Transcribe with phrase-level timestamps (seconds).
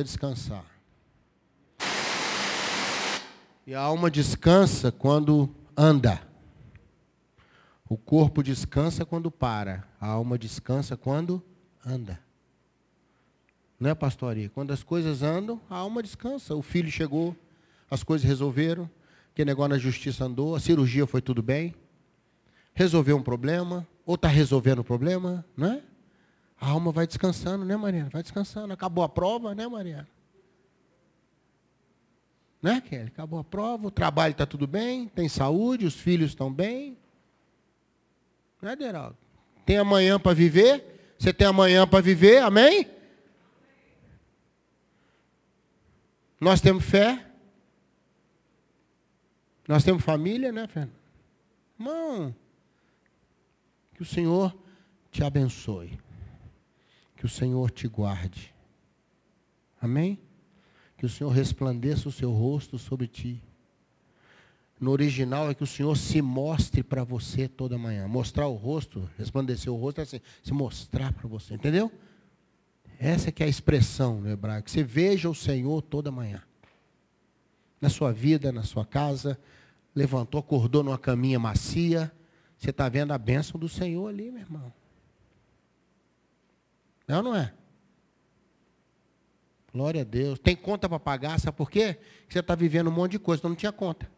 [0.00, 0.64] a descansar.
[3.66, 6.22] E a alma descansa quando anda.
[7.86, 9.86] O corpo descansa quando para.
[10.00, 11.42] A alma descansa quando
[11.84, 12.18] anda.
[13.78, 14.48] Não é, pastoria?
[14.48, 16.54] Quando as coisas andam, a alma descansa.
[16.54, 17.36] O filho chegou,
[17.90, 18.88] as coisas resolveram,
[19.34, 21.74] que negócio na justiça andou, a cirurgia foi tudo bem,
[22.72, 25.82] resolveu um problema, ou está resolvendo o problema, não é?
[26.62, 28.08] A alma vai descansando, né, Mariana?
[28.08, 28.72] Vai descansando.
[28.72, 30.08] Acabou a prova, né, Mariana?
[32.62, 33.08] Né, Kelly?
[33.08, 36.96] Acabou a prova, o trabalho está tudo bem, tem saúde, os filhos estão bem.
[38.60, 39.18] Né, Deraldo?
[39.66, 41.16] Tem amanhã para viver?
[41.18, 42.88] Você tem amanhã para viver, amém?
[46.40, 47.26] Nós temos fé.
[49.66, 50.94] Nós temos família, né, Fernando?
[51.76, 52.32] Irmão,
[53.96, 54.56] que o Senhor
[55.10, 55.98] te abençoe.
[57.22, 58.52] Que o Senhor te guarde.
[59.80, 60.18] Amém?
[60.96, 63.40] Que o Senhor resplandeça o seu rosto sobre ti.
[64.80, 68.08] No original é que o Senhor se mostre para você toda manhã.
[68.08, 71.92] Mostrar o rosto, resplandecer o rosto é assim, se mostrar para você, entendeu?
[72.98, 74.64] Essa que é a expressão no hebraico.
[74.64, 76.42] Que você veja o Senhor toda manhã.
[77.80, 79.38] Na sua vida, na sua casa.
[79.94, 82.10] Levantou, acordou numa caminha macia.
[82.58, 84.81] Você está vendo a bênção do Senhor ali, meu irmão.
[87.08, 87.52] É não é?
[89.72, 90.38] Glória a Deus.
[90.38, 91.98] Tem conta para pagar, sabe por quê?
[92.28, 94.10] Você está vivendo um monte de coisa, então não tinha conta.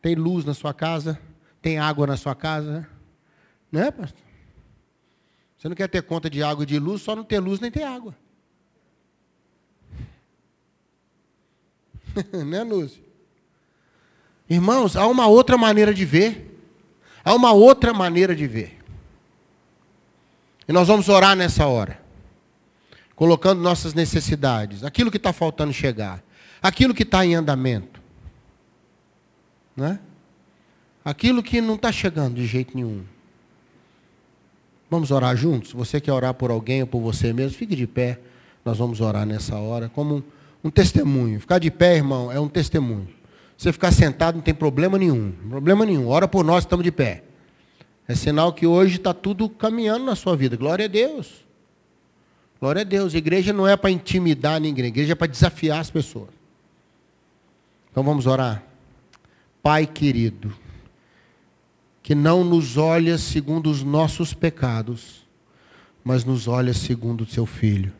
[0.00, 1.20] Tem luz na sua casa,
[1.60, 2.88] tem água na sua casa.
[3.70, 4.22] Não é, pastor?
[5.56, 7.70] Você não quer ter conta de água e de luz, só não ter luz nem
[7.70, 8.16] ter água.
[12.46, 13.02] né, Lúcio?
[14.48, 16.46] Irmãos, há uma outra maneira de ver.
[17.24, 18.79] Há uma outra maneira de ver.
[20.70, 22.00] E nós vamos orar nessa hora,
[23.16, 26.22] colocando nossas necessidades, aquilo que está faltando chegar,
[26.62, 28.00] aquilo que está em andamento,
[29.76, 29.98] né?
[31.04, 33.02] aquilo que não está chegando de jeito nenhum.
[34.88, 35.72] Vamos orar juntos?
[35.72, 37.58] Você quer orar por alguém ou por você mesmo?
[37.58, 38.20] Fique de pé.
[38.64, 40.22] Nós vamos orar nessa hora como um,
[40.62, 41.40] um testemunho.
[41.40, 43.08] Ficar de pé, irmão, é um testemunho.
[43.58, 45.32] Você ficar sentado não tem problema nenhum.
[45.48, 46.06] Problema nenhum.
[46.06, 47.24] Ora por nós, estamos de pé.
[48.10, 50.56] É sinal que hoje está tudo caminhando na sua vida.
[50.56, 51.46] Glória a Deus.
[52.58, 53.14] Glória a Deus.
[53.14, 56.30] A igreja não é para intimidar ninguém, a igreja é para desafiar as pessoas.
[57.88, 58.64] Então vamos orar.
[59.62, 60.52] Pai querido,
[62.02, 65.24] que não nos olha segundo os nossos pecados,
[66.02, 67.92] mas nos olha segundo o seu filho.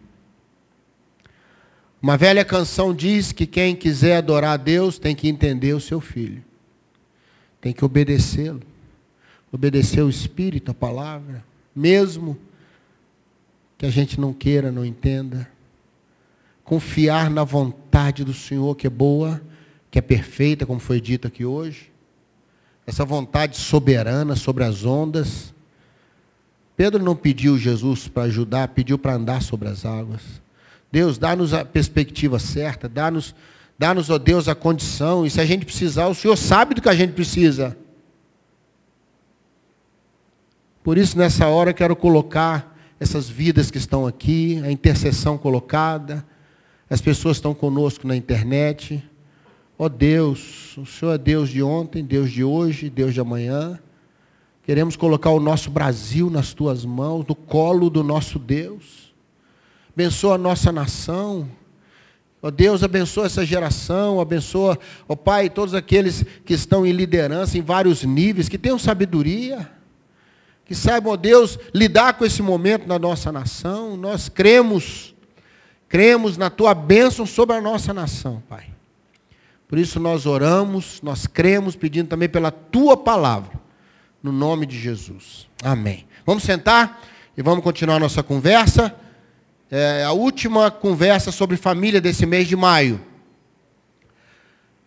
[2.03, 6.01] Uma velha canção diz que quem quiser adorar a Deus tem que entender o seu
[6.01, 6.43] filho,
[7.61, 8.70] tem que obedecê-lo
[9.53, 11.45] obedecer o Espírito, a palavra,
[11.75, 12.39] mesmo
[13.77, 15.49] que a gente não queira, não entenda.
[16.63, 19.41] Confiar na vontade do Senhor, que é boa,
[19.91, 21.91] que é perfeita, como foi dito aqui hoje.
[22.87, 25.55] Essa vontade soberana sobre as ondas.
[26.77, 30.23] Pedro não pediu Jesus para ajudar, pediu para andar sobre as águas.
[30.93, 33.35] Deus, dá-nos a perspectiva certa, dá-nos,
[33.79, 35.25] dá-nos, ó Deus, a condição.
[35.25, 37.77] E se a gente precisar, o Senhor sabe do que a gente precisa.
[40.83, 46.25] Por isso, nessa hora, quero colocar essas vidas que estão aqui, a intercessão colocada,
[46.89, 49.03] as pessoas estão conosco na internet.
[49.79, 53.79] Ó oh Deus, o Senhor é Deus de ontem, Deus de hoje, Deus de amanhã.
[54.63, 59.13] Queremos colocar o nosso Brasil nas tuas mãos, no colo do nosso Deus.
[59.95, 61.47] Abençoa a nossa nação.
[62.43, 66.93] Ó oh Deus, abençoa essa geração, abençoa, ó oh Pai, todos aqueles que estão em
[66.93, 69.80] liderança em vários níveis, que tenham sabedoria
[70.71, 73.97] que saibam, ó Deus, lidar com esse momento na nossa nação.
[73.97, 75.13] Nós cremos,
[75.89, 78.67] cremos na tua bênção sobre a nossa nação, Pai.
[79.67, 83.59] Por isso nós oramos, nós cremos, pedindo também pela tua palavra,
[84.23, 85.49] no nome de Jesus.
[85.61, 86.07] Amém.
[86.25, 87.03] Vamos sentar
[87.37, 88.95] e vamos continuar a nossa conversa.
[89.69, 93.05] É a última conversa sobre família desse mês de maio.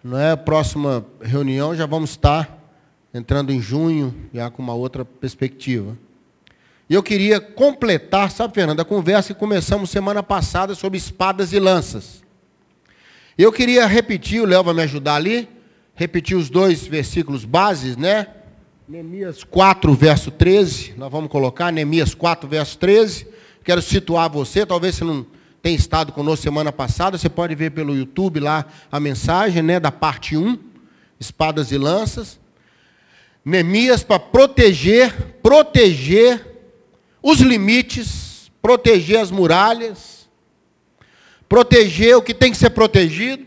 [0.02, 2.63] Não é a próxima reunião, já vamos estar
[3.14, 5.98] entrando em junho, já com uma outra perspectiva.
[6.90, 11.60] E eu queria completar, sabe, Fernando, a conversa que começamos semana passada sobre espadas e
[11.60, 12.24] lanças.
[13.38, 15.48] Eu queria repetir, o Léo vai me ajudar ali,
[15.96, 18.28] repetir os dois versículos bases, né?
[18.88, 23.28] Neemias 4, verso 13, nós vamos colocar, Neemias 4, verso 13.
[23.64, 25.26] Quero situar você, talvez você não
[25.62, 29.92] tenha estado conosco semana passada, você pode ver pelo YouTube lá a mensagem, né, da
[29.92, 30.60] parte 1,
[31.18, 32.43] espadas e lanças.
[33.46, 36.46] Neemias para proteger, proteger
[37.22, 40.30] os limites, proteger as muralhas,
[41.50, 43.46] proteger o que tem que ser protegido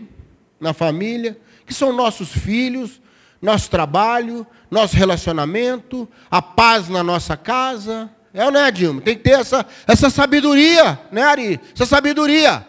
[0.60, 3.00] na família, que são nossos filhos,
[3.40, 8.10] nosso trabalho, nosso relacionamento, a paz na nossa casa.
[8.32, 9.00] É ou não é, Dilma?
[9.00, 11.60] Tem que ter essa, essa sabedoria, né, Ari?
[11.75, 12.66] Essa sabedoria.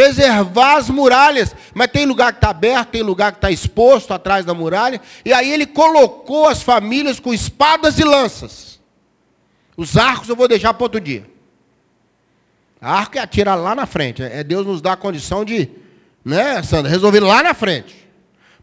[0.00, 1.54] Preservar as muralhas.
[1.74, 4.98] Mas tem lugar que está aberto, tem lugar que está exposto atrás da muralha.
[5.22, 8.80] E aí ele colocou as famílias com espadas e lanças.
[9.76, 11.28] Os arcos eu vou deixar para outro dia.
[12.80, 14.22] Arco é atirar lá na frente.
[14.22, 15.68] É Deus nos dá a condição de,
[16.24, 18.08] né, Sandra, resolver lá na frente.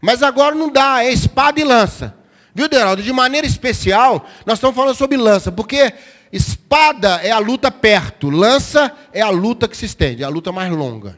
[0.00, 2.16] Mas agora não dá, é espada e lança.
[2.52, 3.00] Viu, Deraldo?
[3.00, 5.92] De maneira especial, nós estamos falando sobre lança, porque
[6.32, 10.50] espada é a luta perto, lança é a luta que se estende, é a luta
[10.50, 11.16] mais longa.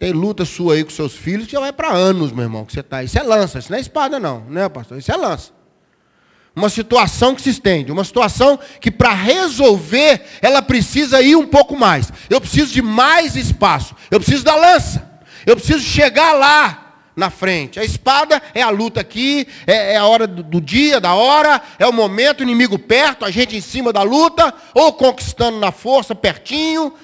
[0.00, 2.72] Tem luta sua aí com seus filhos que já vai para anos, meu irmão, que
[2.72, 3.04] você está.
[3.04, 4.96] Isso é lança, isso não é espada, não, né, pastor?
[4.96, 5.52] Isso é lança.
[6.56, 11.76] Uma situação que se estende, uma situação que para resolver ela precisa ir um pouco
[11.76, 12.10] mais.
[12.30, 15.06] Eu preciso de mais espaço, eu preciso da lança,
[15.44, 17.78] eu preciso chegar lá na frente.
[17.78, 21.60] A espada é a luta aqui, é, é a hora do, do, dia, da hora,
[21.78, 25.70] é o momento, o inimigo perto, a gente em cima da luta, ou conquistando na
[25.70, 26.94] força, pertinho.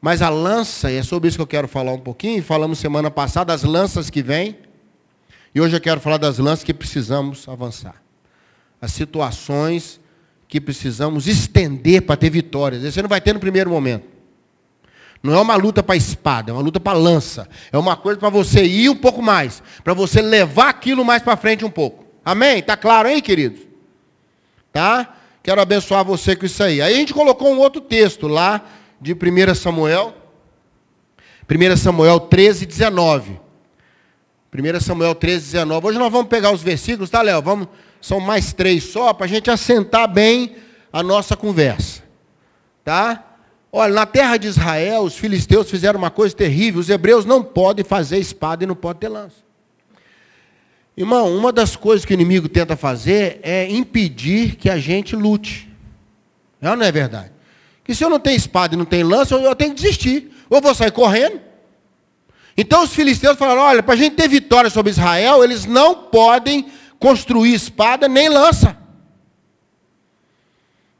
[0.00, 3.10] Mas a lança, e é sobre isso que eu quero falar um pouquinho, falamos semana
[3.10, 4.56] passada das lanças que vêm,
[5.54, 8.00] e hoje eu quero falar das lanças que precisamos avançar
[8.80, 10.00] as situações
[10.48, 12.82] que precisamos estender para ter vitórias.
[12.82, 14.08] Você não vai ter no primeiro momento.
[15.22, 17.46] Não é uma luta para espada, é uma luta para lança.
[17.70, 21.36] É uma coisa para você ir um pouco mais, para você levar aquilo mais para
[21.36, 22.06] frente um pouco.
[22.24, 22.62] Amém?
[22.62, 23.60] Tá claro aí, queridos?
[24.72, 25.14] Tá?
[25.42, 26.80] Quero abençoar você com isso aí.
[26.80, 28.64] Aí a gente colocou um outro texto lá
[29.00, 30.14] de 1 Samuel.
[31.48, 33.40] 1 Samuel 13, 19.
[34.52, 35.86] 1 Samuel 13, 19.
[35.86, 37.40] Hoje nós vamos pegar os versículos, tá, Léo?
[37.40, 37.68] Vamos
[38.00, 40.56] são mais três só, para a gente assentar bem
[40.92, 42.02] a nossa conversa.
[42.82, 43.24] Tá?
[43.70, 46.80] Olha, na terra de Israel, os filisteus fizeram uma coisa terrível.
[46.80, 49.36] Os hebreus não podem fazer espada e não podem ter lança.
[50.96, 55.68] Irmão, uma das coisas que o inimigo tenta fazer é impedir que a gente lute.
[56.60, 57.32] É ou não é verdade?
[57.90, 60.30] Que se eu não tenho espada e não tenho lança, eu tenho que desistir.
[60.48, 61.40] Ou vou sair correndo.
[62.56, 66.70] Então os filisteus falaram: olha, para a gente ter vitória sobre Israel, eles não podem
[67.00, 68.76] construir espada nem lança.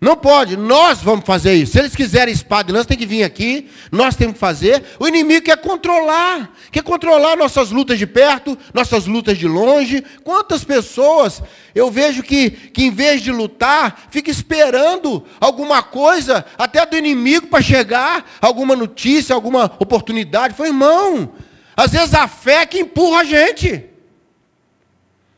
[0.00, 1.72] Não pode, nós vamos fazer isso.
[1.72, 4.82] Se eles quiserem espada e lança, tem que vir aqui, nós temos que fazer.
[4.98, 10.02] O inimigo quer controlar, quer controlar nossas lutas de perto, nossas lutas de longe.
[10.24, 11.42] Quantas pessoas
[11.74, 17.48] eu vejo que, que em vez de lutar, fica esperando alguma coisa, até do inimigo,
[17.48, 20.54] para chegar, alguma notícia, alguma oportunidade.
[20.54, 21.34] Foi irmão,
[21.76, 23.84] às vezes a fé é que empurra a gente.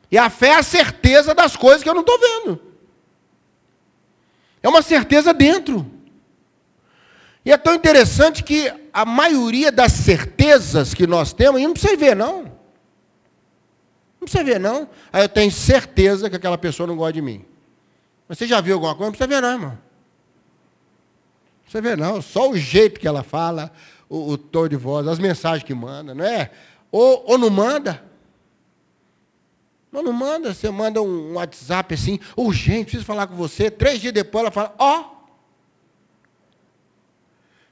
[0.09, 2.72] E a fé é a certeza das coisas que eu não estou vendo.
[4.63, 5.91] É uma certeza dentro.
[7.45, 11.97] E é tão interessante que a maioria das certezas que nós temos, e não precisa
[11.97, 12.45] ver, não.
[14.21, 14.89] Não precisa ver, não.
[15.13, 17.45] Aí eu tenho certeza que aquela pessoa não gosta de mim.
[18.29, 19.11] Mas você já viu alguma coisa?
[19.11, 19.71] Não precisa ver, não, irmão.
[19.71, 19.79] Não
[21.63, 22.23] precisa ver, não.
[22.23, 23.73] Só o jeito que ela fala,
[24.09, 26.53] o, o tom de voz, as mensagens que manda, não é?
[26.93, 28.12] Ou, ou não manda.
[29.93, 33.71] Mas não manda, você manda um WhatsApp assim, urgente, preciso falar com você.
[33.71, 35.01] Três dias depois ela fala, ó.
[35.01, 35.13] Oh,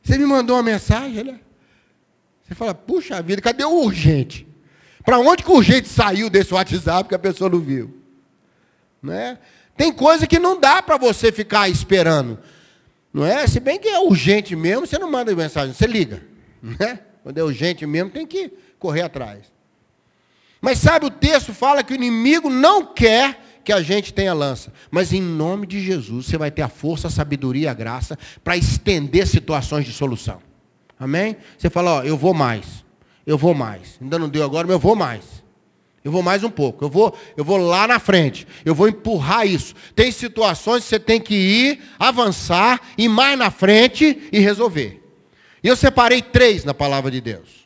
[0.03, 1.41] você me mandou uma mensagem, né?
[2.43, 4.47] Você fala, puxa vida, cadê o urgente?
[5.03, 7.99] Para onde que o urgente saiu desse WhatsApp que a pessoa não viu?
[9.03, 9.39] Né?
[9.77, 12.39] Tem coisa que não dá para você ficar esperando.
[13.13, 13.47] Não é?
[13.47, 16.23] Se bem que é urgente mesmo, você não manda mensagem, você liga.
[16.63, 17.01] Né?
[17.23, 19.51] Quando é urgente mesmo, tem que correr atrás.
[20.61, 24.73] Mas sabe, o texto fala que o inimigo não quer que a gente tenha lança.
[24.91, 28.57] Mas em nome de Jesus, você vai ter a força, a sabedoria a graça para
[28.57, 30.41] estender situações de solução.
[30.99, 31.37] Amém?
[31.57, 32.85] Você fala, ó, eu vou mais.
[33.27, 33.99] Eu vou mais.
[34.01, 35.25] Ainda não deu agora, mas eu vou mais.
[36.03, 36.85] Eu vou mais um pouco.
[36.85, 38.47] Eu vou, eu vou lá na frente.
[38.65, 39.75] Eu vou empurrar isso.
[39.95, 45.03] Tem situações que você tem que ir, avançar, ir mais na frente e resolver.
[45.63, 47.60] E eu separei três na palavra de Deus.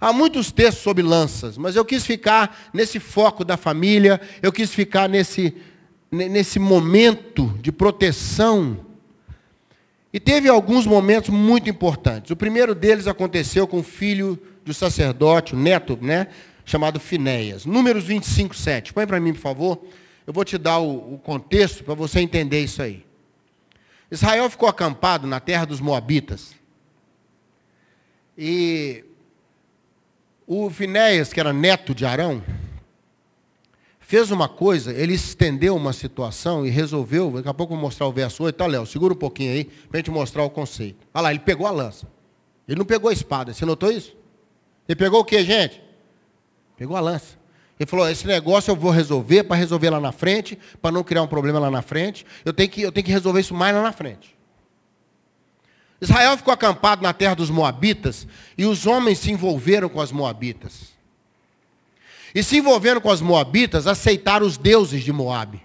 [0.00, 4.72] Há muitos textos sobre lanças, mas eu quis ficar nesse foco da família, eu quis
[4.72, 5.54] ficar nesse,
[6.10, 8.84] nesse momento de proteção.
[10.12, 12.30] E teve alguns momentos muito importantes.
[12.30, 16.28] O primeiro deles aconteceu com o filho do sacerdote, o neto, né,
[16.64, 17.64] chamado Finéias.
[17.64, 18.92] Números 25, 7.
[18.92, 19.82] Põe para mim, por favor.
[20.26, 23.06] Eu vou te dar o, o contexto para você entender isso aí.
[24.10, 26.54] Israel ficou acampado na terra dos Moabitas.
[28.36, 29.04] E
[30.46, 32.42] o Finéias, que era neto de Arão,
[33.98, 38.06] fez uma coisa, ele estendeu uma situação e resolveu, daqui a pouco eu vou mostrar
[38.06, 41.06] o verso 8, tá, Léo, segura um pouquinho aí, para a gente mostrar o conceito.
[41.12, 42.06] Olha lá, ele pegou a lança.
[42.68, 44.16] Ele não pegou a espada, você notou isso?
[44.88, 45.82] Ele pegou o que, gente?
[46.76, 47.36] Pegou a lança.
[47.78, 51.22] Ele falou: esse negócio eu vou resolver para resolver lá na frente, para não criar
[51.22, 52.24] um problema lá na frente.
[52.44, 54.35] Eu tenho, que, eu tenho que resolver isso mais lá na frente.
[56.00, 58.26] Israel ficou acampado na terra dos Moabitas
[58.56, 60.94] e os homens se envolveram com as Moabitas.
[62.34, 65.62] E se envolvendo com as Moabitas, aceitaram os deuses de Moabe.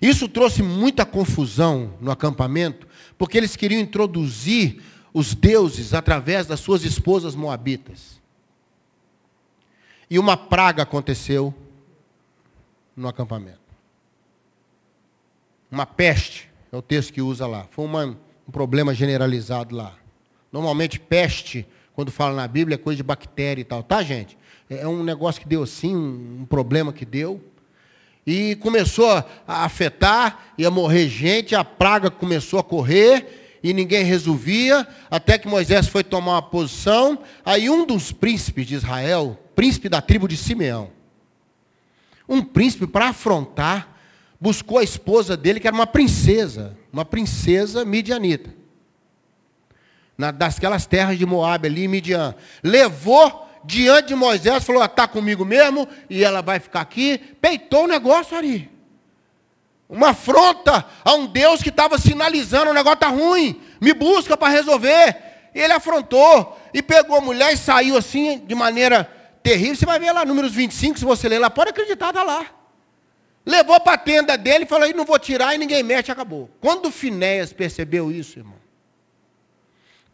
[0.00, 4.82] Isso trouxe muita confusão no acampamento, porque eles queriam introduzir
[5.14, 8.20] os deuses através das suas esposas moabitas.
[10.10, 11.54] E uma praga aconteceu
[12.94, 13.58] no acampamento.
[15.70, 17.66] Uma peste, é o texto que usa lá.
[17.70, 19.94] Foi uma, um problema generalizado lá.
[20.52, 24.38] Normalmente, peste, quando fala na Bíblia, é coisa de bactéria e tal, tá, gente?
[24.68, 27.40] É um negócio que deu assim, um problema que deu.
[28.26, 29.08] E começou
[29.46, 35.48] a afetar, ia morrer gente, a praga começou a correr, e ninguém resolvia, até que
[35.48, 37.18] Moisés foi tomar uma posição.
[37.44, 40.90] Aí um dos príncipes de Israel, príncipe da tribo de Simeão,
[42.28, 43.95] um príncipe para afrontar,
[44.40, 48.54] buscou a esposa dele, que era uma princesa, uma princesa midianita.
[50.16, 52.34] Na, das terras de Moab ali, Midian.
[52.62, 57.18] Levou diante de Moisés, falou, está comigo mesmo, e ela vai ficar aqui.
[57.40, 58.70] Peitou o negócio ali.
[59.88, 64.52] Uma afronta a um Deus que estava sinalizando, o negócio está ruim, me busca para
[64.52, 65.16] resolver.
[65.54, 69.10] E ele afrontou e pegou a mulher e saiu assim de maneira
[69.42, 69.76] terrível.
[69.76, 72.46] Você vai ver lá, números 25, se você ler lá, pode acreditar, está lá.
[73.46, 76.50] Levou para a tenda dele e falou, não vou tirar e ninguém mexe, acabou.
[76.60, 78.56] Quando Finéias percebeu isso, irmão,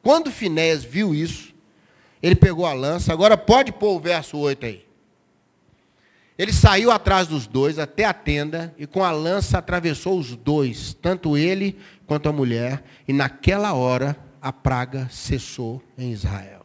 [0.03, 1.55] quando Finéias viu isso,
[2.23, 4.87] ele pegou a lança, agora pode pôr o verso 8 aí.
[6.37, 10.93] Ele saiu atrás dos dois até a tenda e com a lança atravessou os dois,
[11.01, 16.62] tanto ele quanto a mulher, e naquela hora a praga cessou em Israel.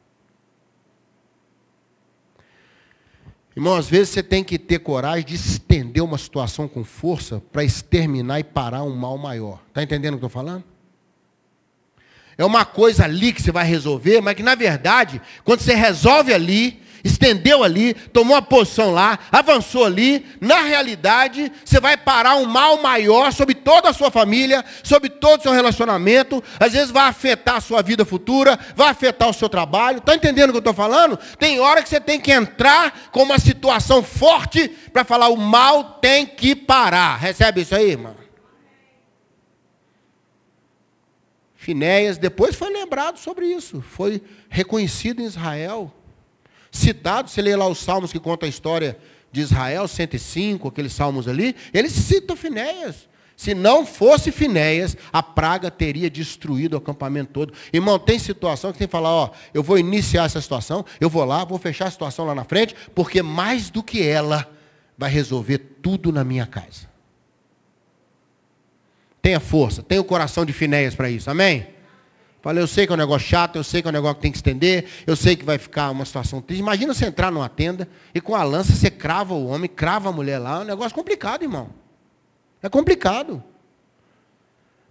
[3.58, 7.64] Irmão, às vezes você tem que ter coragem de estender uma situação com força para
[7.64, 9.60] exterminar e parar um mal maior.
[9.70, 10.64] Está entendendo o que eu estou falando?
[12.38, 16.32] É uma coisa ali que você vai resolver, mas que na verdade, quando você resolve
[16.36, 22.46] ali, estendeu ali, tomou uma posição lá, avançou ali, na realidade, você vai parar um
[22.46, 27.08] mal maior sobre toda a sua família, sobre todo o seu relacionamento, às vezes vai
[27.08, 30.00] afetar a sua vida futura, vai afetar o seu trabalho.
[30.00, 31.18] Está entendendo o que eu estou falando?
[31.38, 36.00] Tem hora que você tem que entrar com uma situação forte para falar o mal
[36.02, 37.18] tem que parar.
[37.18, 38.16] Recebe isso aí, irmão?
[41.56, 45.94] Finéias depois foi lembrado sobre isso, foi reconhecido em Israel
[46.72, 48.98] citado, você lê lá os salmos que contam a história
[49.32, 53.08] de Israel, 105, aqueles salmos ali, ele cita Finéias.
[53.36, 57.54] Se não fosse Finéias, a praga teria destruído o acampamento todo.
[57.72, 61.24] Irmão, tem situação que tem que falar, ó, eu vou iniciar essa situação, eu vou
[61.24, 64.50] lá, vou fechar a situação lá na frente, porque mais do que ela
[64.98, 66.90] vai resolver tudo na minha casa.
[69.22, 71.68] Tenha força, tenha o coração de Finéias para isso, amém?
[72.48, 74.22] Falei, eu sei que é um negócio chato, eu sei que é um negócio que
[74.22, 76.62] tem que estender, eu sei que vai ficar uma situação triste.
[76.62, 80.14] Imagina você entrar numa tenda e com a lança você crava o homem, crava a
[80.14, 80.60] mulher lá.
[80.60, 81.72] É um negócio complicado, irmão.
[82.64, 83.44] É complicado.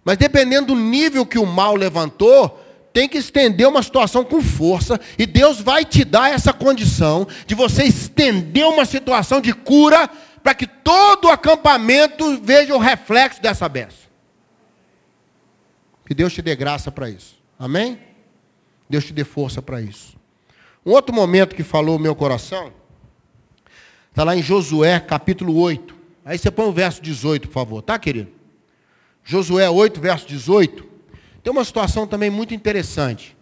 [0.05, 5.01] Mas dependendo do nível que o mal levantou, tem que estender uma situação com força.
[5.17, 10.07] E Deus vai te dar essa condição de você estender uma situação de cura
[10.43, 14.05] para que todo o acampamento veja o reflexo dessa bênção.
[16.05, 17.36] Que Deus te dê graça para isso.
[17.59, 17.99] Amém?
[18.89, 20.15] Deus te dê força para isso.
[20.85, 22.71] Um outro momento que falou o meu coração,
[24.09, 25.95] está lá em Josué capítulo 8.
[26.23, 28.31] Aí você põe o verso 18, por favor, tá, querido?
[29.23, 30.85] Josué 8, verso 18.
[31.43, 33.35] Tem uma situação também muito interessante.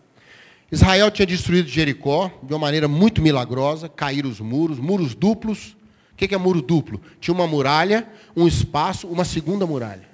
[0.72, 5.78] Israel tinha destruído Jericó de uma maneira muito milagrosa, caíram os muros, muros duplos.
[6.14, 7.02] O que é muro duplo?
[7.20, 10.08] Tinha uma muralha, um espaço, uma segunda muralha.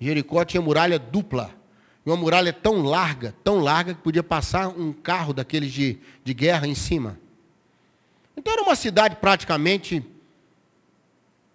[0.00, 1.59] Jericó tinha muralha dupla
[2.04, 6.66] uma muralha tão larga, tão larga, que podia passar um carro daqueles de, de guerra
[6.66, 7.18] em cima.
[8.36, 10.04] Então era uma cidade praticamente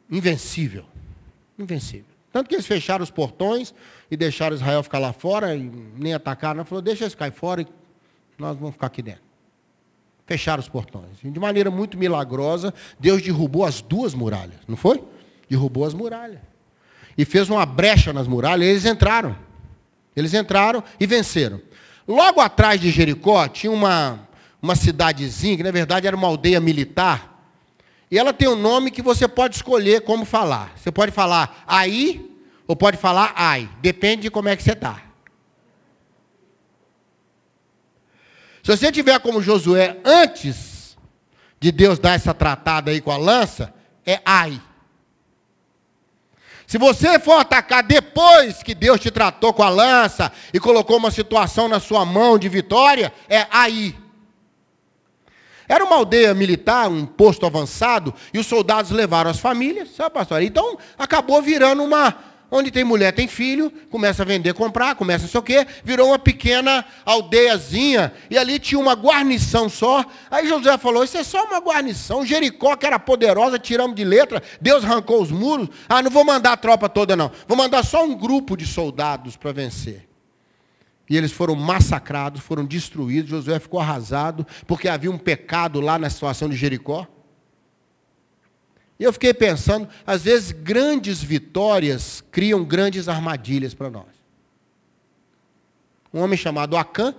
[0.09, 0.85] invencível.
[1.57, 2.05] Invencível.
[2.31, 3.73] Tanto que eles fecharam os portões
[4.11, 6.63] e deixaram Israel ficar lá fora, e nem atacaram.
[6.65, 7.67] Falou, deixa eles cair fora e
[8.37, 9.23] nós vamos ficar aqui dentro.
[10.25, 11.23] Fecharam os portões.
[11.23, 15.01] E de maneira muito milagrosa, Deus derrubou as duas muralhas, não foi?
[15.49, 16.41] Derrubou as muralhas.
[17.17, 19.35] E fez uma brecha nas muralhas e eles entraram.
[20.15, 21.61] Eles entraram e venceram.
[22.07, 24.27] Logo atrás de Jericó tinha uma,
[24.61, 27.35] uma cidadezinha, que na verdade era uma aldeia militar.
[28.09, 30.73] E ela tem um nome que você pode escolher como falar.
[30.77, 32.31] Você pode falar aí
[32.67, 33.69] ou pode falar ai.
[33.81, 35.01] Depende de como é que você está.
[38.63, 40.97] Se você tiver como Josué antes
[41.59, 43.73] de Deus dar essa tratada aí com a lança,
[44.05, 44.61] é ai.
[46.67, 51.11] Se você for atacar depois que Deus te tratou com a lança e colocou uma
[51.11, 53.95] situação na sua mão de vitória, é aí.
[55.67, 60.41] Era uma aldeia militar, um posto avançado, e os soldados levaram as famílias, sabe, pastor?
[60.41, 62.15] Então acabou virando uma,
[62.51, 66.09] Onde tem mulher, tem filho, começa a vender, comprar, começa não sei o quê, virou
[66.09, 70.05] uma pequena aldeiazinha, e ali tinha uma guarnição só.
[70.29, 72.25] Aí José falou: Isso é só uma guarnição.
[72.25, 75.69] Jericó, que era poderosa, tiramos de letra, Deus arrancou os muros.
[75.89, 77.31] Ah, não vou mandar a tropa toda, não.
[77.47, 80.07] Vou mandar só um grupo de soldados para vencer.
[81.09, 83.29] E eles foram massacrados, foram destruídos.
[83.29, 87.07] Josué ficou arrasado, porque havia um pecado lá na situação de Jericó.
[88.99, 94.07] E eu fiquei pensando, às vezes grandes vitórias criam grandes armadilhas para nós.
[96.13, 97.13] Um homem chamado Acã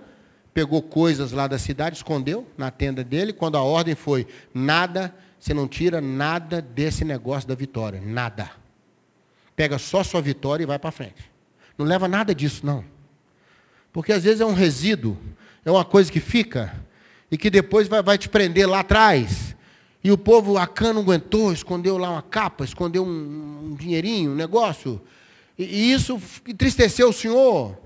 [0.54, 5.52] pegou coisas lá da cidade, escondeu na tenda dele, quando a ordem foi: nada, você
[5.52, 8.50] não tira nada desse negócio da vitória, nada.
[9.54, 11.30] Pega só sua vitória e vai para frente.
[11.76, 12.82] Não leva nada disso, não.
[13.92, 15.18] Porque às vezes é um resíduo,
[15.62, 16.74] é uma coisa que fica
[17.30, 19.55] e que depois vai, vai te prender lá atrás
[20.06, 24.34] e o povo, Acã não aguentou, escondeu lá uma capa, escondeu um, um dinheirinho, um
[24.36, 25.00] negócio.
[25.58, 27.76] E, e, isso entristeceu o Senhor.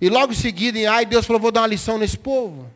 [0.00, 2.68] E logo em seguida, em ai, Deus falou, vou dar uma lição nesse povo.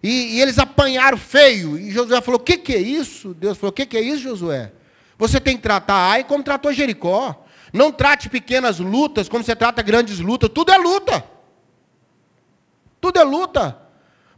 [0.00, 1.76] E, e eles apanharam feio.
[1.76, 3.34] E Josué falou, o que, que é isso?
[3.34, 4.70] Deus falou, o que, que é isso, Josué?
[5.18, 7.44] Você tem que tratar Ai como tratou Jericó.
[7.72, 10.48] Não trate pequenas lutas como você trata grandes lutas.
[10.54, 11.24] Tudo é luta.
[13.00, 13.85] Tudo é luta.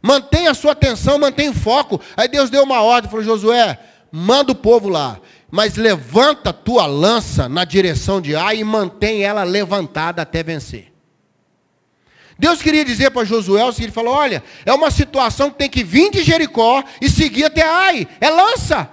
[0.01, 1.99] Mantenha a sua atenção, mantenha o foco.
[2.15, 3.77] Aí Deus deu uma ordem, falou, Josué,
[4.11, 5.19] manda o povo lá.
[5.51, 10.93] Mas levanta a tua lança na direção de Ai e mantém ela levantada até vencer.
[12.37, 15.83] Deus queria dizer para Josué o seguinte, falou, olha, é uma situação que tem que
[15.83, 18.07] vir de Jericó e seguir até Ai.
[18.21, 18.89] É lança.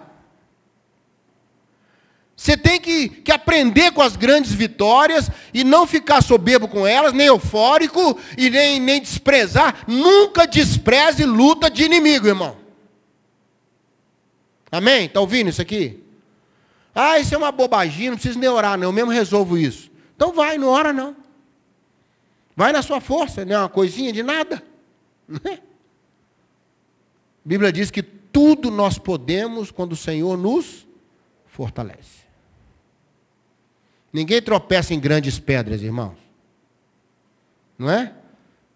[2.37, 7.15] Você tem que, que aprender com as grandes vitórias e não ficar soberbo com elas,
[7.15, 9.85] nem eufórico e nem, nem desprezar.
[9.87, 12.59] Nunca despreze luta de inimigo, irmão.
[14.71, 15.07] Amém?
[15.07, 16.03] Está ouvindo isso aqui?
[16.95, 18.89] Ah, isso é uma bobaginha, não precisa nem orar, não.
[18.89, 19.91] Eu mesmo resolvo isso.
[20.15, 21.17] Então vai, não ora não.
[22.55, 24.63] Vai na sua força, não é uma coisinha de nada.
[25.33, 25.59] A
[27.45, 30.87] Bíblia diz que tudo nós podemos quando o Senhor nos
[31.47, 32.26] fortalece.
[34.17, 36.17] Ninguém tropeça em grandes pedras, irmãos.
[37.79, 38.15] Não é?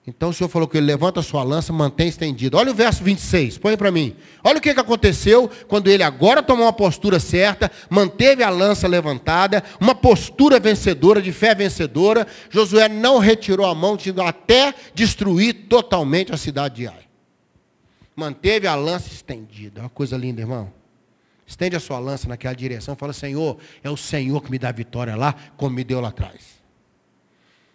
[0.06, 2.58] Então o Senhor falou que ele levanta a sua lança, mantém estendido.
[2.58, 4.14] Olha o verso 26, põe para mim.
[4.44, 8.86] Olha o que, que aconteceu quando ele agora tomou uma postura certa, manteve a lança
[8.86, 12.26] levantada, uma postura vencedora, de fé vencedora.
[12.50, 17.08] Josué não retirou a mão, até destruir totalmente a cidade de Ai.
[18.14, 19.80] Manteve a lança estendida.
[19.80, 20.79] Uma coisa linda, irmão.
[21.50, 22.94] Estende a sua lança naquela direção.
[22.94, 26.60] Fala, Senhor, é o Senhor que me dá vitória lá, como me deu lá atrás.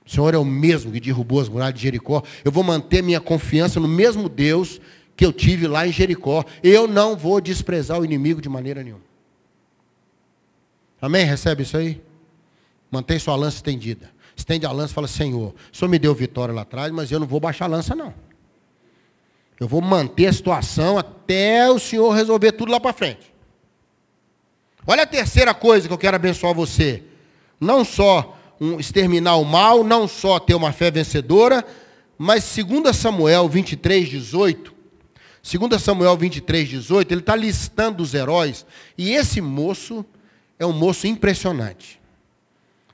[0.05, 2.23] O Senhor é o mesmo que derrubou as muralhas de Jericó.
[2.45, 4.79] Eu vou manter minha confiança no mesmo Deus
[5.13, 6.45] que eu tive lá em Jericó.
[6.63, 9.03] Eu não vou desprezar o inimigo de maneira nenhuma.
[11.01, 11.25] Amém?
[11.25, 12.01] Recebe isso aí?
[12.89, 14.09] Mantém sua lança estendida.
[14.37, 17.19] Estende a lança e fala, Senhor, o Senhor me deu vitória lá atrás, mas eu
[17.19, 18.13] não vou baixar a lança, não.
[19.59, 23.34] Eu vou manter a situação até o Senhor resolver tudo lá para frente.
[24.87, 27.03] Olha a terceira coisa que eu quero abençoar você.
[27.59, 31.65] Não só um, exterminar o mal, não só ter uma fé vencedora,
[32.17, 34.73] mas 2 Samuel 23, 18.
[35.41, 38.63] 2 Samuel 23, 18, ele está listando os heróis.
[38.95, 40.05] E esse moço
[40.59, 41.99] é um moço impressionante.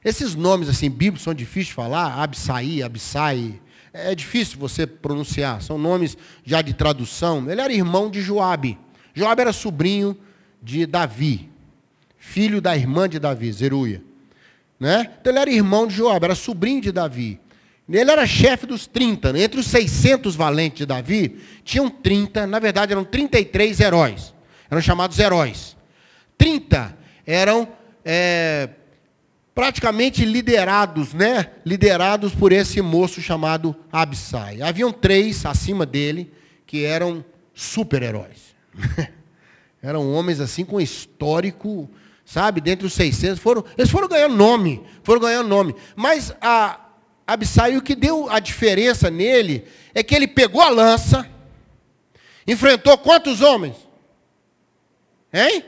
[0.03, 3.61] Esses nomes assim bíblicos são difíceis de falar, Absai, Absai,
[3.93, 7.51] é difícil você pronunciar, são nomes já de tradução.
[7.51, 8.79] Ele era irmão de Joabe.
[9.13, 10.17] Joabe era sobrinho
[10.63, 11.50] de Davi
[12.21, 14.01] filho da irmã de Davi, Zeruia.
[14.79, 15.09] Né?
[15.19, 17.39] Então ele era irmão de Joab, era sobrinho de Davi.
[17.89, 19.37] Ele era chefe dos 30.
[19.37, 24.33] Entre os 600 valentes de Davi, tinham 30, na verdade eram 33 heróis.
[24.69, 25.75] Eram chamados heróis.
[26.37, 27.67] 30 eram
[28.05, 28.69] é,
[29.53, 31.47] praticamente liderados, né?
[31.65, 34.61] Liderados por esse moço chamado Absai.
[34.61, 36.31] Haviam três acima dele
[36.67, 38.55] que eram super-heróis.
[39.81, 41.89] eram homens assim com histórico
[42.25, 45.75] sabe, dentre os 600, foram, eles foram ganhando nome, foram ganhando nome.
[45.95, 46.79] Mas a
[47.25, 51.29] Absai, o que deu a diferença nele é que ele pegou a lança,
[52.47, 53.75] enfrentou quantos homens?
[55.31, 55.63] Hein?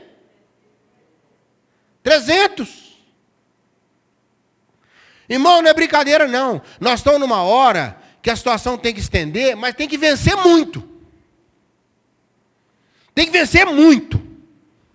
[2.02, 2.84] 300.
[5.28, 6.60] Irmão, não é brincadeira não.
[6.78, 10.86] Nós estamos numa hora que a situação tem que estender, mas tem que vencer muito.
[13.14, 14.33] Tem que vencer muito.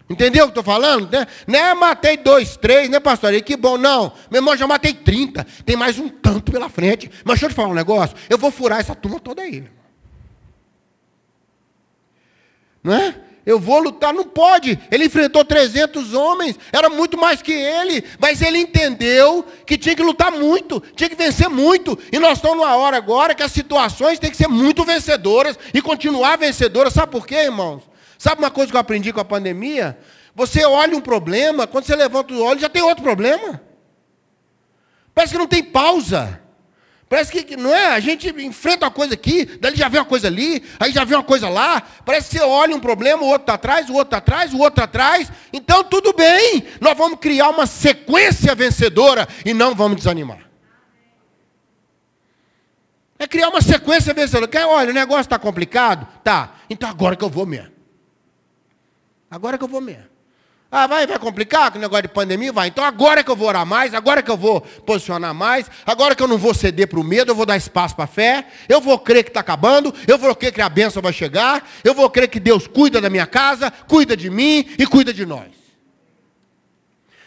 [0.09, 1.11] Entendeu o que estou falando?
[1.11, 1.27] Né?
[1.45, 3.31] Não é matei dois, três, né, pastor?
[3.33, 4.11] E que bom, não.
[4.31, 5.45] Meu irmão, já matei 30.
[5.63, 7.11] Tem mais um tanto pela frente.
[7.23, 8.17] Mas deixa eu te falar um negócio.
[8.27, 9.65] Eu vou furar essa turma toda aí.
[12.83, 13.15] Não é?
[13.45, 14.79] Eu vou lutar, não pode.
[14.91, 20.03] Ele enfrentou 300 homens, era muito mais que ele, mas ele entendeu que tinha que
[20.03, 21.97] lutar muito, tinha que vencer muito.
[22.11, 25.81] E nós estamos numa hora agora que as situações têm que ser muito vencedoras e
[25.81, 26.93] continuar vencedoras.
[26.93, 27.83] Sabe por quê, irmãos?
[28.19, 29.97] Sabe uma coisa que eu aprendi com a pandemia?
[30.35, 33.61] Você olha um problema, quando você levanta os olhos, já tem outro problema.
[35.15, 36.41] Parece que não tem pausa.
[37.07, 37.87] Parece que, não é?
[37.87, 41.15] A gente enfrenta uma coisa aqui, daí já vê uma coisa ali, aí já vê
[41.15, 41.81] uma coisa lá.
[42.05, 44.57] Parece que você olha um problema, o outro está atrás, o outro está atrás, o
[44.57, 45.31] outro está atrás.
[45.53, 46.67] Então, tudo bem.
[46.81, 50.49] Nós vamos criar uma sequência vencedora e não vamos desanimar.
[53.17, 54.67] É criar uma sequência vencedora.
[54.67, 56.05] Olha, o negócio está complicado?
[56.21, 56.55] Tá.
[56.69, 57.78] Então agora que eu vou mesmo.
[59.29, 60.19] Agora que eu vou mesmo.
[60.71, 62.53] Ah, vai, vai complicar com o negócio de pandemia?
[62.53, 62.67] Vai.
[62.67, 66.21] Então agora que eu vou orar mais, agora que eu vou posicionar mais, agora que
[66.21, 68.79] eu não vou ceder para o medo, eu vou dar espaço para a fé, eu
[68.79, 72.07] vou crer que está acabando, eu vou crer que a bênção vai chegar, eu vou
[72.07, 75.47] crer que Deus cuida da minha casa, cuida de mim e cuida de nós.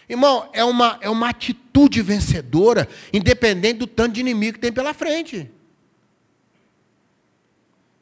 [0.09, 4.95] Irmão, é uma, é uma atitude vencedora, independente do tanto de inimigo que tem pela
[4.95, 5.51] frente.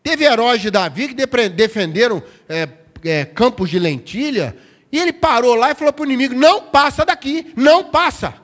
[0.03, 2.69] Teve heróis de Davi que defenderam é,
[3.05, 4.57] é, campos de lentilha
[4.93, 8.35] e ele parou lá e falou para o inimigo: não passa daqui, não passa.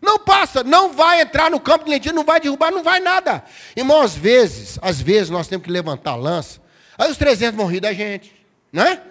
[0.00, 3.42] Não passa, não vai entrar no campo de lentilha, não vai derrubar, não vai nada.
[3.74, 6.60] Irmão, às vezes, às vezes nós temos que levantar a lança.
[6.98, 8.32] Aí os 300 vão rir da gente,
[8.72, 9.02] né?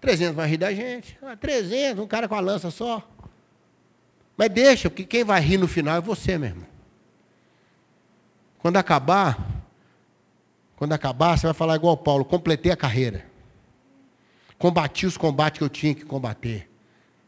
[0.00, 1.18] 300 vão rir da gente.
[1.22, 3.02] Ah, 300, um cara com a lança só.
[4.36, 6.66] Mas deixa, porque quem vai rir no final é você, meu irmão.
[8.58, 9.38] Quando acabar,
[10.76, 13.24] quando acabar, você vai falar igual Paulo, completei a carreira.
[14.64, 16.70] Combati os combates que eu tinha que combater.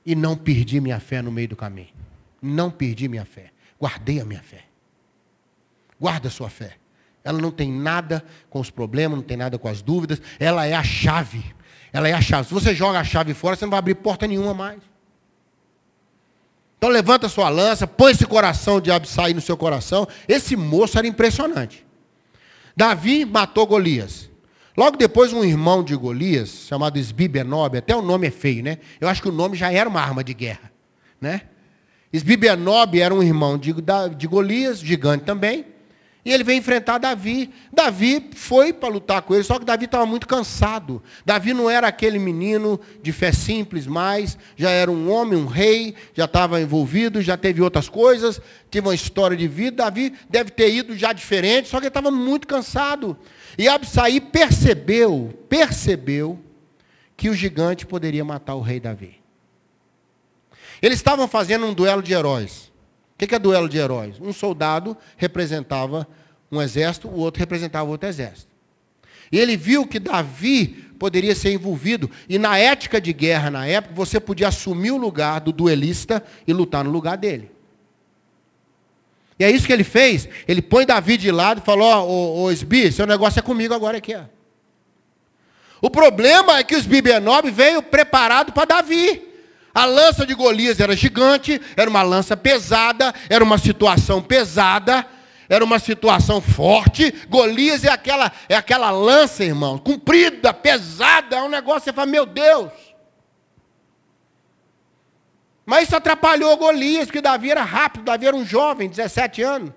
[0.06, 1.90] E não perdi minha fé no meio do caminho.
[2.40, 3.50] Não perdi minha fé.
[3.78, 4.64] Guardei a minha fé.
[6.00, 6.78] Guarda a sua fé.
[7.22, 10.18] Ela não tem nada com os problemas, não tem nada com as dúvidas.
[10.40, 11.44] Ela é a chave.
[11.92, 12.48] Ela é a chave.
[12.48, 14.80] Se você joga a chave fora, você não vai abrir porta nenhuma mais.
[16.78, 20.08] Então levanta sua lança, põe esse coração de Absai no seu coração.
[20.26, 21.84] Esse moço era impressionante.
[22.74, 24.30] Davi matou Golias.
[24.76, 28.78] Logo depois, um irmão de Golias, chamado Esbibenob, até o nome é feio, né?
[29.00, 30.70] Eu acho que o nome já era uma arma de guerra,
[31.20, 31.42] né?
[32.12, 33.74] Esbibenob era um irmão de,
[34.16, 35.64] de Golias, gigante também,
[36.26, 37.54] e ele veio enfrentar Davi.
[37.72, 41.00] Davi foi para lutar com ele, só que Davi estava muito cansado.
[41.24, 45.94] Davi não era aquele menino de fé simples mais, já era um homem, um rei,
[46.12, 49.84] já estava envolvido, já teve outras coisas, teve uma história de vida.
[49.84, 53.16] Davi deve ter ido já diferente, só que ele estava muito cansado.
[53.56, 56.40] E Absaí percebeu, percebeu
[57.16, 59.20] que o gigante poderia matar o rei Davi.
[60.82, 62.72] Eles estavam fazendo um duelo de heróis.
[63.16, 64.16] O que é duelo de heróis?
[64.20, 66.06] Um soldado representava
[66.52, 68.50] um exército, o outro representava outro exército.
[69.32, 72.10] E ele viu que Davi poderia ser envolvido.
[72.28, 76.52] E na ética de guerra, na época, você podia assumir o lugar do duelista e
[76.52, 77.50] lutar no lugar dele.
[79.38, 80.28] E é isso que ele fez.
[80.46, 83.74] Ele põe Davi de lado e falou, ó, oh, oh, Esbi, seu negócio é comigo
[83.74, 84.14] agora aqui.
[85.80, 89.22] O problema é que os Bibenob veio preparado para Davi.
[89.76, 95.06] A lança de Golias era gigante, era uma lança pesada, era uma situação pesada,
[95.50, 97.12] era uma situação forte.
[97.28, 102.24] Golias é aquela, é aquela lança, irmão, comprida, pesada, é um negócio, você fala, meu
[102.24, 102.72] Deus.
[105.66, 109.74] Mas isso atrapalhou Golias, porque Davi era rápido, Davi era um jovem, 17 anos.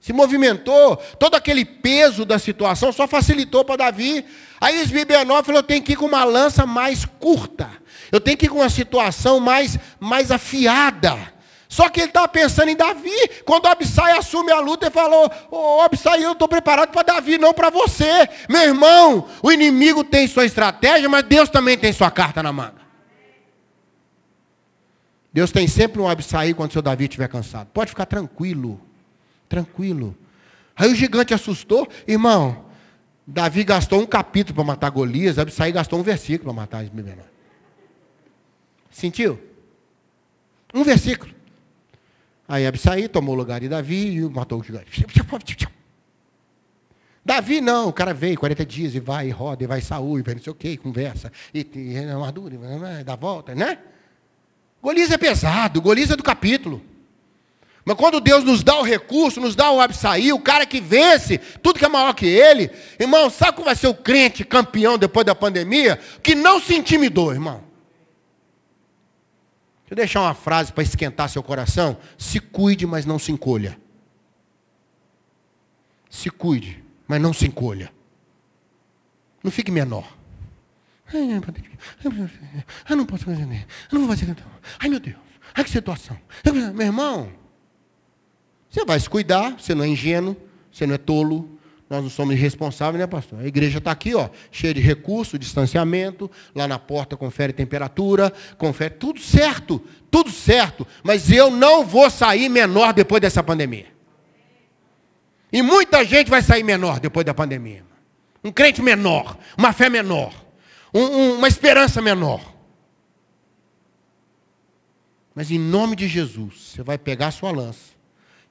[0.00, 4.24] Se movimentou, todo aquele peso da situação só facilitou para Davi.
[4.60, 7.68] Aí Esbibenó falou: eu tenho que ir com uma lança mais curta.
[8.10, 11.16] Eu tenho que ir com uma situação mais, mais afiada.
[11.68, 13.14] Só que ele estava pensando em Davi.
[13.44, 17.36] Quando Absai assume a luta, ele falou: Ô oh, Absai, eu estou preparado para Davi,
[17.36, 18.28] não para você.
[18.48, 22.78] Meu irmão, o inimigo tem sua estratégia, mas Deus também tem sua carta na manga.
[25.30, 27.68] Deus tem sempre um absair quando seu Davi estiver cansado.
[27.72, 28.80] Pode ficar tranquilo.
[29.48, 30.16] Tranquilo.
[30.74, 31.86] Aí o gigante assustou.
[32.06, 32.64] Irmão,
[33.30, 37.24] Davi gastou um capítulo para matar Golias, Absaí gastou um versículo para matar Isbibenó.
[38.90, 39.38] Sentiu?
[40.72, 41.34] Um versículo.
[42.48, 45.04] Aí Absaí tomou o lugar de Davi e matou o gigante.
[47.22, 50.22] Davi não, o cara veio 40 dias e vai, e roda, e vai Saúl, e
[50.22, 52.54] vai não sei o que, conversa, e, e armadura,
[52.98, 53.76] e dá volta, né?
[54.82, 56.80] Golias é pesado, Golias é do capítulo.
[57.88, 61.38] Mas quando Deus nos dá o recurso, nos dá o absair, o cara que vence,
[61.38, 62.70] tudo que é maior que ele,
[63.00, 65.98] irmão, sabe como vai ser o crente campeão depois da pandemia?
[66.22, 67.64] Que não se intimidou, irmão.
[69.84, 71.96] Deixa eu deixar uma frase para esquentar seu coração.
[72.18, 73.80] Se cuide, mas não se encolha.
[76.10, 77.90] Se cuide, mas não se encolha.
[79.42, 80.14] Não fique menor.
[81.06, 81.40] Ai, não
[83.06, 83.44] posso fazer.
[83.90, 84.36] Eu não vou fazer.
[84.78, 85.16] Ai, meu Deus.
[85.54, 86.20] Ai, que situação.
[86.74, 87.32] Meu irmão,
[88.70, 90.36] você vai se cuidar, você não é ingênuo,
[90.70, 93.40] você não é tolo, nós não somos irresponsáveis, né, pastor?
[93.40, 98.94] A igreja está aqui, ó, cheia de recurso, distanciamento, lá na porta confere temperatura, confere
[98.94, 100.86] tudo certo, tudo certo.
[101.02, 103.86] Mas eu não vou sair menor depois dessa pandemia.
[105.50, 107.82] E muita gente vai sair menor depois da pandemia.
[108.44, 110.34] Um crente menor, uma fé menor,
[110.92, 112.54] um, um, uma esperança menor.
[115.34, 117.97] Mas em nome de Jesus, você vai pegar a sua lança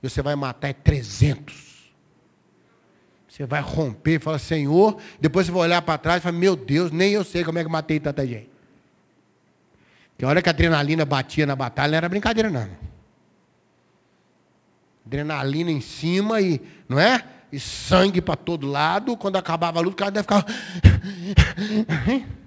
[0.01, 1.67] e você vai matar 300.
[3.27, 6.55] Você vai romper e falar, Senhor, depois você vai olhar para trás e falar, meu
[6.55, 8.49] Deus, nem eu sei como é que matei tanta gente.
[10.17, 12.67] Que a hora que a adrenalina batia na batalha não era brincadeira, não.
[15.05, 17.23] Adrenalina em cima e, não é?
[17.51, 19.15] E sangue para todo lado.
[19.15, 20.43] Quando acabava a luta, o cara deve ficar.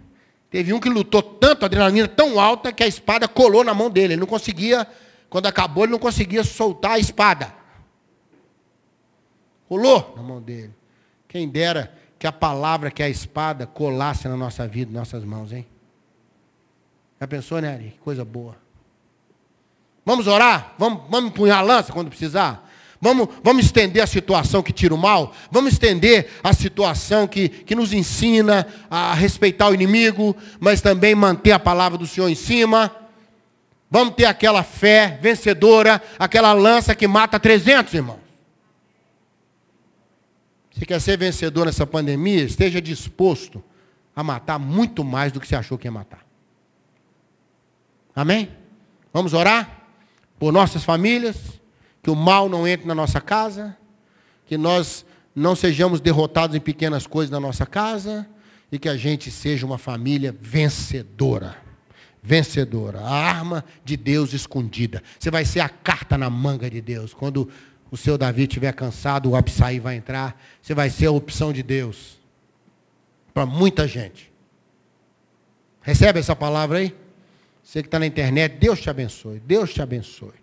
[0.51, 3.89] Teve um que lutou tanto, a adrenalina tão alta, que a espada colou na mão
[3.89, 4.15] dele.
[4.15, 4.85] Ele não conseguia
[5.31, 7.55] quando acabou, ele não conseguia soltar a espada.
[9.69, 10.75] Rolou na mão dele.
[11.29, 15.65] Quem dera que a palavra, que a espada, colasse na nossa vida, nossas mãos, hein?
[17.21, 17.91] Já pensou, né, Ari?
[17.91, 18.57] Que coisa boa.
[20.05, 20.75] Vamos orar?
[20.77, 22.69] Vamos, vamos empunhar a lança quando precisar?
[23.01, 25.33] Vamos, vamos estender a situação que tira o mal?
[25.51, 31.53] Vamos estender a situação que, que nos ensina a respeitar o inimigo, mas também manter
[31.53, 32.95] a palavra do Senhor em cima?
[33.91, 38.21] Vamos ter aquela fé vencedora, aquela lança que mata 300, irmão.
[40.71, 43.63] Se quer ser vencedor nessa pandemia, esteja disposto
[44.15, 46.25] a matar muito mais do que você achou que ia matar.
[48.15, 48.51] Amém?
[49.13, 49.89] Vamos orar
[50.39, 51.37] por nossas famílias,
[52.01, 53.77] que o mal não entre na nossa casa,
[54.47, 58.29] que nós não sejamos derrotados em pequenas coisas na nossa casa
[58.71, 61.70] e que a gente seja uma família vencedora
[62.23, 65.03] vencedora, a arma de Deus escondida.
[65.19, 67.15] Você vai ser a carta na manga de Deus.
[67.15, 67.49] Quando
[67.91, 70.41] o seu Davi estiver cansado, o Absaí vai entrar.
[70.61, 72.21] Você vai ser a opção de Deus.
[73.33, 74.31] Para muita gente.
[75.81, 76.95] Recebe essa palavra aí?
[77.63, 79.41] Você que está na internet, Deus te abençoe.
[79.41, 80.35] Deus te abençoe.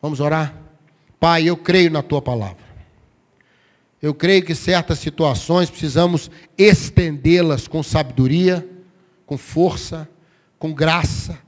[0.00, 0.54] Vamos orar?
[1.18, 2.68] Pai, eu creio na tua palavra.
[4.00, 8.66] Eu creio que certas situações precisamos estendê-las com sabedoria,
[9.26, 10.08] com força
[10.58, 11.38] com graça,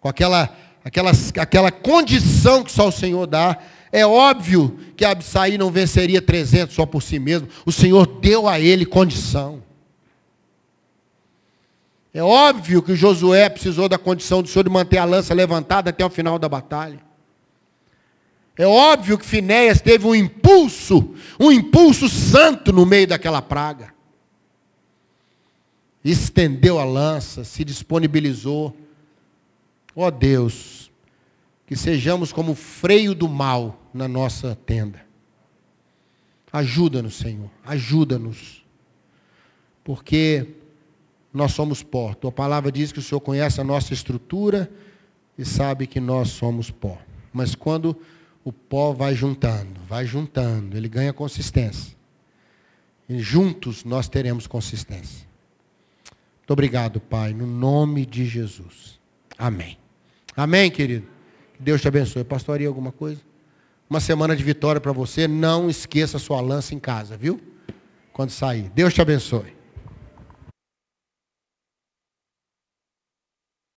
[0.00, 3.58] com aquela, aquela, aquela condição que só o Senhor dá.
[3.90, 7.48] É óbvio que Absaí não venceria 300 só por si mesmo.
[7.64, 9.62] O Senhor deu a ele condição.
[12.14, 16.04] É óbvio que Josué precisou da condição do Senhor de manter a lança levantada até
[16.04, 17.00] o final da batalha.
[18.56, 23.91] É óbvio que Finéias teve um impulso, um impulso santo no meio daquela praga
[26.10, 28.76] estendeu a lança, se disponibilizou.
[29.94, 30.90] Ó oh Deus,
[31.66, 35.04] que sejamos como freio do mal na nossa tenda.
[36.52, 38.62] Ajuda-nos, Senhor, ajuda-nos.
[39.84, 40.48] Porque
[41.32, 42.14] nós somos pó.
[42.14, 44.70] Tua palavra diz que o Senhor conhece a nossa estrutura
[45.36, 46.98] e sabe que nós somos pó.
[47.32, 47.96] Mas quando
[48.44, 51.96] o pó vai juntando, vai juntando, ele ganha consistência.
[53.08, 55.31] E juntos nós teremos consistência.
[56.52, 59.00] Obrigado, Pai, no nome de Jesus.
[59.38, 59.78] Amém.
[60.36, 61.06] Amém, querido.
[61.54, 62.24] Que Deus te abençoe.
[62.24, 63.22] Pastoria alguma coisa?
[63.88, 65.26] Uma semana de vitória para você.
[65.26, 67.40] Não esqueça sua lança em casa, viu?
[68.12, 68.70] Quando sair.
[68.74, 69.61] Deus te abençoe.